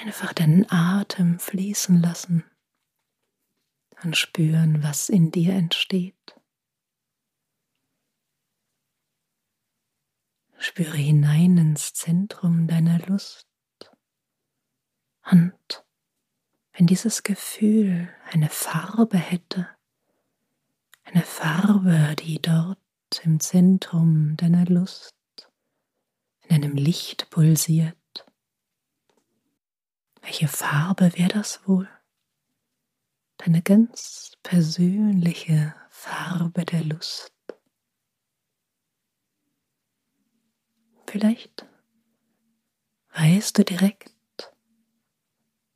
[0.00, 2.44] Einfach deinen Atem fließen lassen
[4.02, 6.40] und spüren, was in dir entsteht.
[10.58, 13.48] Spüre hinein ins Zentrum deiner Lust
[15.30, 15.84] und
[16.72, 19.68] wenn dieses Gefühl eine Farbe hätte,
[21.04, 22.78] eine Farbe, die dort
[23.22, 25.14] im Zentrum deiner Lust
[26.42, 27.96] in einem Licht pulsiert,
[30.24, 31.88] welche Farbe wäre das wohl?
[33.38, 37.32] deine ganz persönliche Farbe der Lust.
[41.06, 41.66] Vielleicht
[43.14, 44.10] weißt du direkt,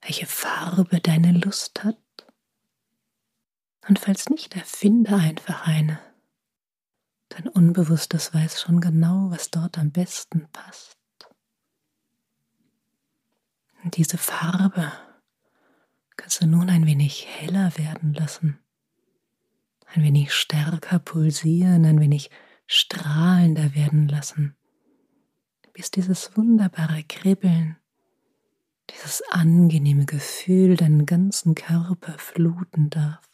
[0.00, 1.96] welche Farbe deine Lust hat.
[3.88, 6.00] Und falls nicht, erfinde einfach eine.
[7.28, 10.97] Dein Unbewusstes weiß schon genau, was dort am besten passt.
[13.82, 14.92] Und diese Farbe
[16.16, 18.58] kannst du nun ein wenig heller werden lassen,
[19.86, 22.30] ein wenig stärker pulsieren, ein wenig
[22.66, 24.56] strahlender werden lassen,
[25.72, 27.76] bis dieses wunderbare Kribbeln,
[28.90, 33.28] dieses angenehme Gefühl deinen ganzen Körper fluten darf.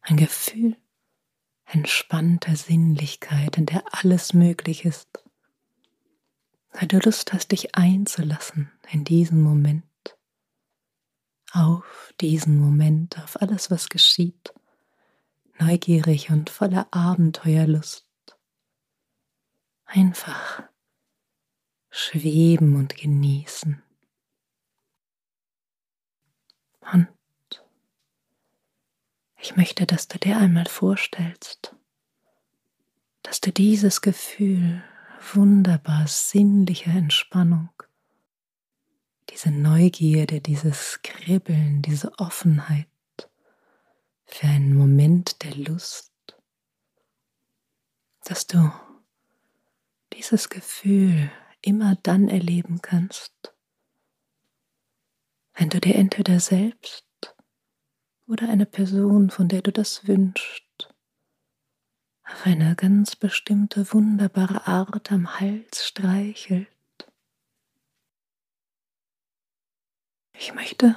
[0.00, 0.76] Ein Gefühl
[1.66, 5.25] entspannter Sinnlichkeit, in der alles möglich ist.
[6.78, 9.82] Weil du Lust hast, dich einzulassen in diesen Moment,
[11.52, 14.52] auf diesen Moment, auf alles, was geschieht,
[15.58, 18.06] neugierig und voller Abenteuerlust.
[19.86, 20.64] Einfach
[21.88, 23.82] schweben und genießen.
[26.92, 27.08] Und
[29.38, 31.74] ich möchte, dass du dir einmal vorstellst,
[33.22, 34.84] dass du dieses Gefühl
[35.32, 37.70] wunderbar sinnlicher Entspannung,
[39.30, 42.86] diese Neugierde, dieses Kribbeln, diese Offenheit
[44.26, 46.12] für einen Moment der Lust,
[48.24, 48.70] dass du
[50.12, 51.30] dieses Gefühl
[51.62, 53.32] immer dann erleben kannst,
[55.54, 57.04] wenn du dir entweder selbst
[58.26, 60.65] oder eine Person, von der du das wünschst,
[62.26, 66.68] auf eine ganz bestimmte wunderbare Art am Hals streichelt.
[70.34, 70.96] Ich möchte,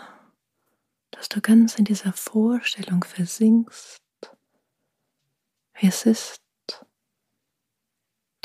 [1.12, 4.02] dass du ganz in dieser Vorstellung versinkst,
[5.76, 6.42] wie es ist,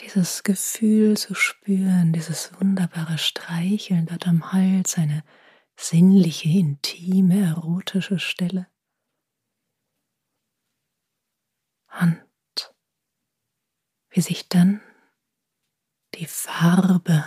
[0.00, 5.24] dieses Gefühl zu spüren, dieses wunderbare Streicheln dort am Hals, eine
[5.76, 8.68] sinnliche, intime, erotische Stelle.
[12.00, 12.24] und
[14.14, 14.80] wie sich dann
[16.14, 17.24] die Farbe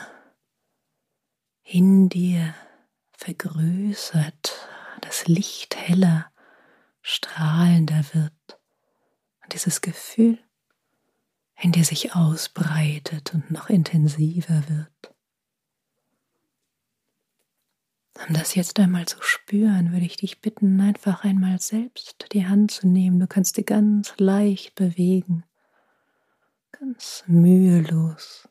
[1.64, 2.56] in dir
[3.12, 4.56] vergrößert,
[5.02, 6.32] das Licht heller,
[7.02, 8.60] strahlender wird
[9.44, 10.40] und dieses Gefühl
[11.60, 15.14] in dir sich ausbreitet und noch intensiver wird.
[18.30, 22.72] Um das jetzt einmal zu spüren, würde ich dich bitten, einfach einmal selbst die Hand
[22.72, 23.20] zu nehmen.
[23.20, 25.44] Du kannst die ganz leicht bewegen,
[26.72, 28.48] ganz mühelos.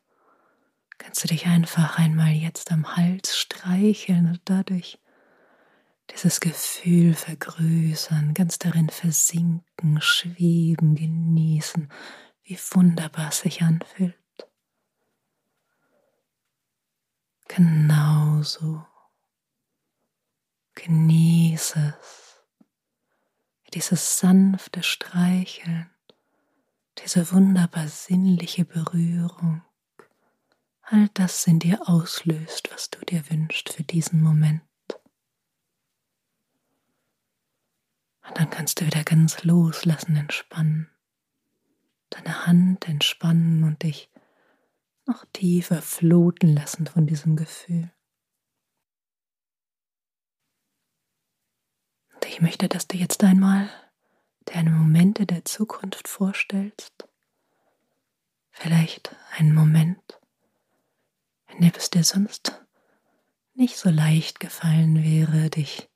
[0.99, 4.99] Kannst du dich einfach einmal jetzt am Hals streicheln und dadurch
[6.11, 11.93] dieses Gefühl vergrößern, ganz darin versinken, schweben, genießen,
[12.45, 14.15] wie wunderbar es sich anfühlt.
[17.49, 18.85] Genauso
[20.77, 22.43] Genieße es,
[23.73, 25.91] dieses sanfte Streicheln,
[26.99, 29.63] diese wunderbar sinnliche Berührung,
[30.83, 34.63] all das in dir auslöst, was du dir wünschst für diesen Moment.
[38.27, 40.91] Und dann kannst du wieder ganz loslassen, entspannen,
[42.11, 44.11] deine Hand entspannen und dich
[45.07, 47.93] noch tiefer fluten lassen von diesem Gefühl.
[52.37, 53.71] ich möchte, dass du jetzt einmal
[54.47, 57.07] deine Momente der Zukunft vorstellst.
[58.51, 60.01] Vielleicht einen Moment,
[61.53, 62.65] in dem es dir sonst
[63.55, 65.89] nicht so leicht gefallen wäre, dich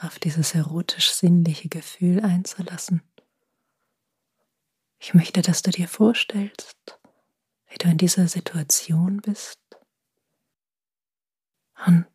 [0.00, 3.02] auf dieses erotisch-sinnliche Gefühl einzulassen.
[5.00, 7.00] Ich möchte, dass du dir vorstellst,
[7.68, 9.60] wie du in dieser Situation bist
[11.86, 12.06] und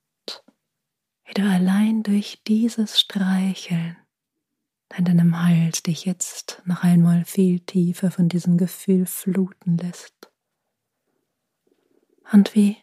[1.25, 3.97] wie du allein durch dieses Streicheln
[4.95, 10.31] an deinem Hals dich jetzt noch einmal viel tiefer von diesem Gefühl fluten lässt.
[12.31, 12.77] Und wie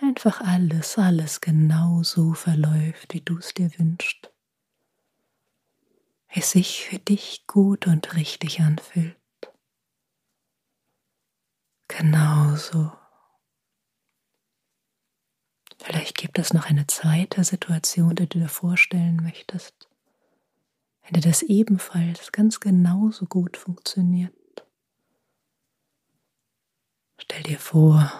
[0.00, 4.32] einfach alles, alles genau so verläuft, wie du es dir wünschst.
[6.28, 9.16] Es sich für dich gut und richtig anfühlt.
[11.88, 12.92] Genauso
[15.82, 19.89] Vielleicht gibt es noch eine zweite Situation, die du dir vorstellen möchtest,
[21.10, 24.34] der das ebenfalls ganz genauso gut funktioniert.
[27.18, 28.12] Stell dir vor,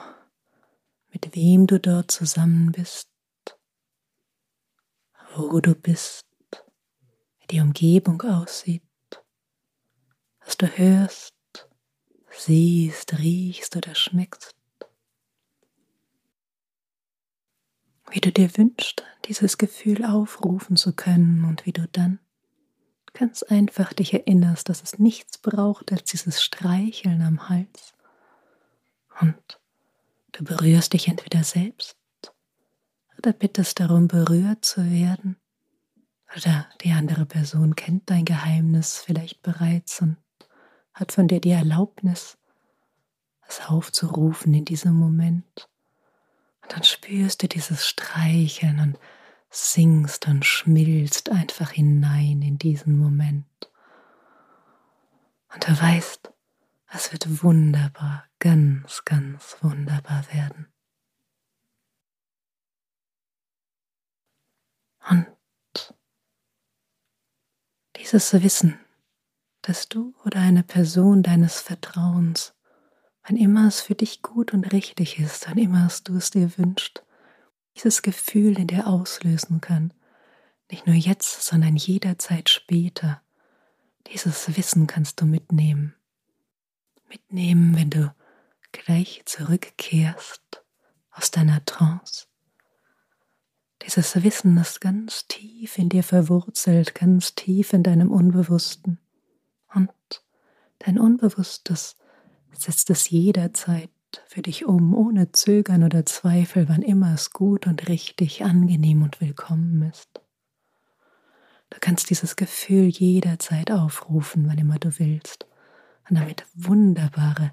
[1.10, 3.08] mit wem du dort zusammen bist,
[5.34, 6.26] wo du bist,
[7.50, 8.82] die Umgebung aussieht,
[10.40, 11.34] was du hörst,
[12.30, 14.54] siehst, riechst oder schmeckst.
[18.10, 22.18] Wie du dir wünschst, dieses Gefühl aufrufen zu können und wie du dann
[23.12, 27.94] ganz einfach dich erinnerst, dass es nichts braucht als dieses Streicheln am Hals.
[29.20, 29.60] Und
[30.32, 31.96] du berührst dich entweder selbst
[33.18, 35.36] oder bittest darum, berührt zu werden.
[36.34, 40.16] Oder die andere Person kennt dein Geheimnis vielleicht bereits und
[40.94, 42.38] hat von dir die Erlaubnis,
[43.46, 45.68] es aufzurufen in diesem Moment.
[46.62, 48.98] Und dann spürst du dieses Streicheln und
[49.50, 53.46] singst und schmilzt einfach hinein in diesen Moment.
[55.52, 56.32] Und du weißt,
[56.92, 60.66] es wird wunderbar, ganz, ganz wunderbar werden.
[65.08, 65.26] Und
[67.96, 68.78] dieses Wissen,
[69.62, 72.54] dass du oder eine Person deines Vertrauens,
[73.26, 77.04] wann immer es für dich gut und richtig ist, wann immer du es dir wünschst,
[77.80, 79.94] dieses Gefühl in dir auslösen kann,
[80.70, 83.22] nicht nur jetzt, sondern jederzeit später.
[84.08, 85.94] Dieses Wissen kannst du mitnehmen.
[87.08, 88.14] Mitnehmen, wenn du
[88.72, 90.62] gleich zurückkehrst
[91.10, 92.26] aus deiner Trance.
[93.82, 98.98] Dieses Wissen ist ganz tief in dir verwurzelt, ganz tief in deinem Unbewussten.
[99.74, 99.90] Und
[100.80, 101.96] dein Unbewusstes
[102.52, 103.90] setzt es jederzeit
[104.26, 109.20] für dich um, ohne Zögern oder Zweifel, wann immer es gut und richtig, angenehm und
[109.20, 110.20] willkommen ist.
[111.70, 115.46] Du kannst dieses Gefühl jederzeit aufrufen, wann immer du willst,
[116.08, 117.52] und damit wunderbare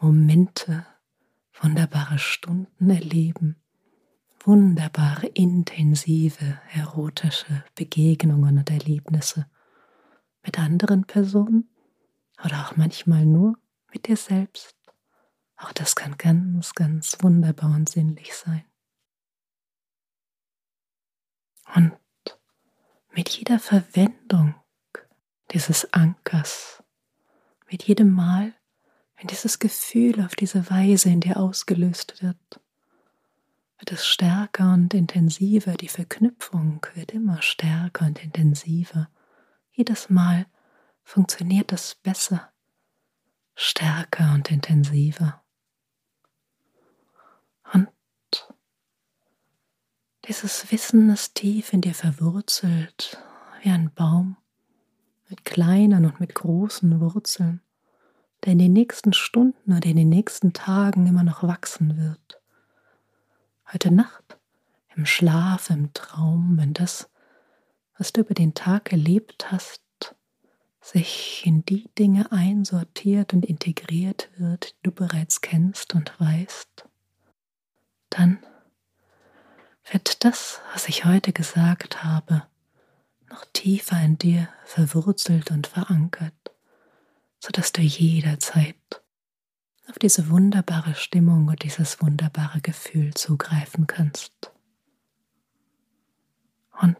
[0.00, 0.86] Momente,
[1.60, 3.56] wunderbare Stunden erleben,
[4.44, 9.46] wunderbare, intensive, erotische Begegnungen und Erlebnisse
[10.44, 11.68] mit anderen Personen
[12.44, 13.58] oder auch manchmal nur
[13.92, 14.75] mit dir selbst.
[15.56, 18.64] Auch das kann ganz, ganz wunderbar und sinnlich sein.
[21.74, 21.92] Und
[23.12, 24.54] mit jeder Verwendung
[25.52, 26.82] dieses Ankers,
[27.70, 28.54] mit jedem Mal,
[29.16, 32.60] wenn dieses Gefühl auf diese Weise in dir ausgelöst wird,
[33.78, 39.08] wird es stärker und intensiver, die Verknüpfung wird immer stärker und intensiver.
[39.72, 40.46] Jedes Mal
[41.02, 42.52] funktioniert es besser,
[43.54, 45.42] stärker und intensiver.
[47.72, 47.88] Und
[50.28, 53.18] dieses Wissen ist tief in dir verwurzelt,
[53.62, 54.36] wie ein Baum
[55.28, 57.60] mit kleinen und mit großen Wurzeln,
[58.44, 62.40] der in den nächsten Stunden oder in den nächsten Tagen immer noch wachsen wird.
[63.72, 64.38] Heute Nacht,
[64.94, 67.10] im Schlaf, im Traum, wenn das,
[67.98, 69.82] was du über den Tag erlebt hast,
[70.80, 76.86] sich in die Dinge einsortiert und integriert wird, die du bereits kennst und weißt,
[78.10, 78.38] dann
[79.90, 82.46] wird das, was ich heute gesagt habe,
[83.30, 86.34] noch tiefer in dir verwurzelt und verankert,
[87.40, 88.76] sodass du jederzeit
[89.88, 94.52] auf diese wunderbare Stimmung und dieses wunderbare Gefühl zugreifen kannst.
[96.80, 96.96] Und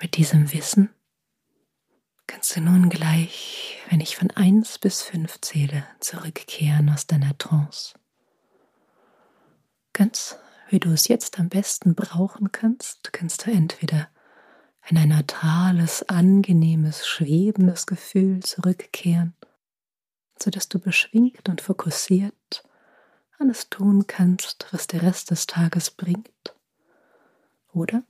[0.00, 0.90] mit diesem Wissen
[2.26, 7.94] kannst du nun gleich, wenn ich von eins bis fünf zähle, zurückkehren aus deiner Trance.
[10.00, 10.38] Ganz
[10.70, 14.08] wie du es jetzt am besten brauchen kannst, kannst du entweder
[14.88, 19.34] in ein neutrales, angenehmes, schwebendes Gefühl zurückkehren
[20.42, 22.64] sodass du beschwingt und fokussiert
[23.38, 26.56] alles tun kannst, was der Rest des Tages bringt.
[27.74, 28.02] Oder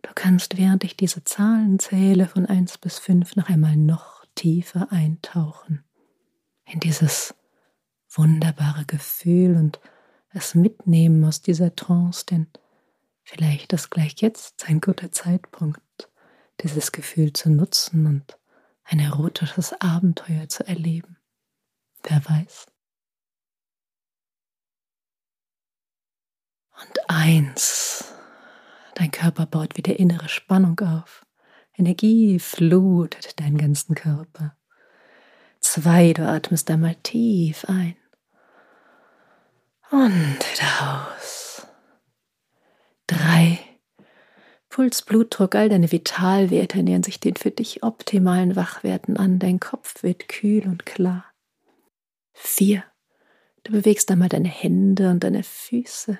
[0.00, 4.90] du kannst, während ich diese Zahlen zähle von 1 bis 5, noch einmal noch tiefer
[4.90, 5.84] eintauchen
[6.64, 7.34] in dieses
[8.08, 9.80] wunderbare Gefühl und
[10.32, 12.46] es mitnehmen aus dieser Trance, denn
[13.22, 15.80] vielleicht ist gleich jetzt ein guter Zeitpunkt,
[16.62, 18.38] dieses Gefühl zu nutzen und
[18.84, 21.16] ein erotisches Abenteuer zu erleben.
[22.02, 22.66] Wer weiß.
[26.80, 28.04] Und eins,
[28.94, 31.26] dein Körper baut wieder innere Spannung auf.
[31.76, 34.56] Energie flutet deinen ganzen Körper.
[35.60, 37.99] Zwei, du atmest einmal tief ein
[39.90, 41.66] und wieder aus.
[43.06, 43.58] Drei,
[44.68, 49.38] Puls, Blutdruck, all deine Vitalwerte nähern sich den für dich optimalen Wachwerten an.
[49.38, 51.24] Dein Kopf wird kühl und klar.
[52.32, 52.84] Vier.
[53.64, 56.18] Du bewegst einmal deine Hände und deine Füße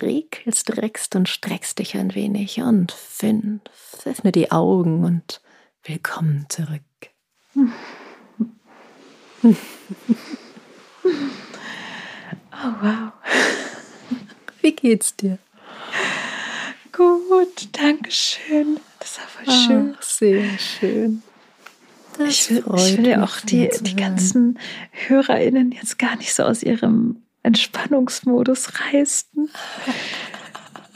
[0.00, 2.60] regelst, reckst und streckst dich ein wenig.
[2.60, 3.60] Und fünf,
[4.04, 5.42] öffne die Augen und
[5.84, 6.82] willkommen zurück.
[12.62, 13.12] Oh, wow.
[14.62, 15.38] Wie geht's dir?
[16.92, 18.78] Gut, danke schön.
[18.98, 19.96] Das war voll schön.
[19.96, 21.22] Ach, sehr schön.
[22.18, 24.58] Das ich will, ich will ja auch die, die ganzen
[24.90, 29.48] HörerInnen jetzt gar nicht so aus ihrem Entspannungsmodus reißen.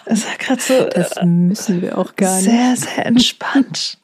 [0.04, 0.84] Das war gerade so.
[0.90, 2.50] Das müssen wir auch gar nicht.
[2.50, 3.98] Sehr, sehr entspannt.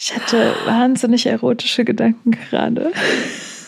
[0.00, 2.92] Ich hatte wahnsinnig erotische Gedanken gerade.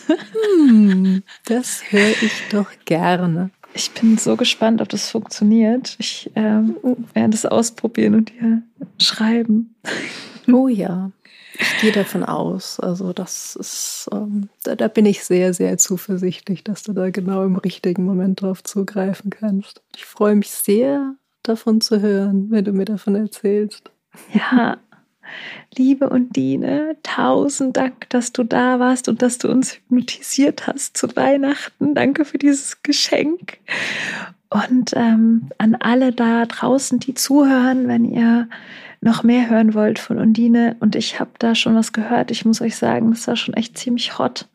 [0.07, 3.51] Hm, das höre ich doch gerne.
[3.73, 5.95] Ich bin so gespannt, ob das funktioniert.
[5.99, 6.77] Ich ähm,
[7.13, 8.63] werde es ausprobieren und dir
[8.99, 9.75] schreiben.
[10.51, 11.11] Oh ja,
[11.59, 12.79] ich gehe davon aus.
[12.79, 17.43] Also das ist, ähm, da, da, bin ich sehr, sehr zuversichtlich, dass du da genau
[17.43, 19.81] im richtigen Moment drauf zugreifen kannst.
[19.95, 23.91] Ich freue mich sehr, davon zu hören, wenn du mir davon erzählst.
[24.33, 24.77] Ja,
[25.77, 31.15] liebe Undine, tausend Dank, dass du da warst und dass du uns hypnotisiert hast zu
[31.15, 31.95] Weihnachten.
[31.95, 33.57] Danke für dieses Geschenk.
[34.49, 38.47] Und ähm, an alle da draußen, die zuhören, wenn ihr
[39.01, 42.61] noch mehr hören wollt von Undine und ich habe da schon was gehört, ich muss
[42.61, 44.47] euch sagen, das war schon echt ziemlich hot.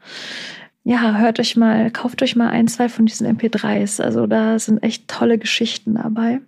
[0.85, 4.03] Ja, hört euch mal, kauft euch mal ein, zwei von diesen MP3s.
[4.03, 6.41] Also da sind echt tolle Geschichten dabei.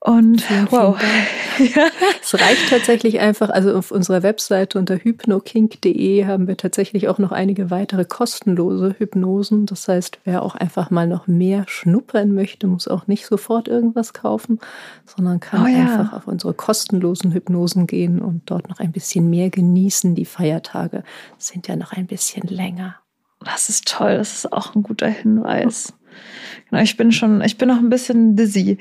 [0.00, 0.98] Und vielen, wow.
[1.58, 1.88] Ja.
[2.22, 7.32] Es reicht tatsächlich einfach, also auf unserer Webseite unter hypnokink.de haben wir tatsächlich auch noch
[7.32, 9.66] einige weitere kostenlose Hypnosen.
[9.66, 14.12] Das heißt, wer auch einfach mal noch mehr schnuppern möchte, muss auch nicht sofort irgendwas
[14.12, 14.58] kaufen,
[15.04, 15.82] sondern kann oh, ja.
[15.82, 20.14] einfach auf unsere kostenlosen Hypnosen gehen und dort noch ein bisschen mehr genießen.
[20.14, 21.04] Die Feiertage
[21.38, 22.96] sind ja noch ein bisschen länger.
[23.44, 25.92] Das ist toll, das ist auch ein guter Hinweis.
[26.70, 28.78] Genau, ich bin schon, ich bin noch ein bisschen dizzy.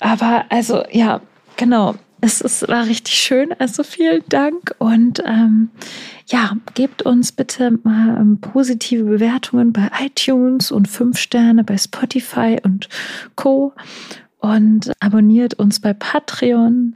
[0.00, 1.20] Aber also, ja,
[1.56, 1.94] genau.
[2.20, 3.52] Es ist, war richtig schön.
[3.58, 4.74] Also vielen Dank.
[4.78, 5.70] Und ähm,
[6.26, 12.58] ja, gebt uns bitte mal ähm, positive Bewertungen bei iTunes und fünf Sterne bei Spotify
[12.62, 12.88] und
[13.36, 13.72] Co.
[14.38, 16.94] Und abonniert uns bei Patreon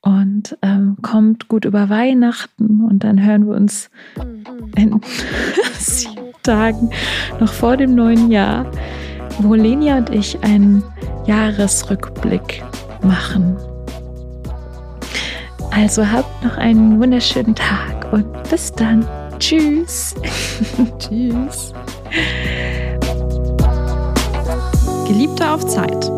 [0.00, 3.90] und ähm, kommt gut über Weihnachten und dann hören wir uns
[4.76, 5.00] in
[5.78, 6.90] sieben Tagen
[7.40, 8.70] noch vor dem neuen Jahr
[9.40, 10.82] wo Lenia und ich einen
[11.26, 12.64] Jahresrückblick
[13.02, 13.56] machen.
[15.70, 19.06] Also habt noch einen wunderschönen Tag und bis dann.
[19.38, 20.14] Tschüss.
[20.98, 21.72] Tschüss.
[25.06, 26.10] Geliebte auf Zeit